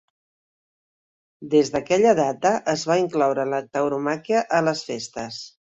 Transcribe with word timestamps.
Des 1.51 1.69
d"aquella 1.75 2.15
data, 2.21 2.53
es 2.75 2.87
va 2.93 2.99
incloure 3.05 3.47
la 3.53 3.63
tauromàquia 3.79 4.45
a 4.61 4.65
les 4.71 4.87
festes. 4.91 5.43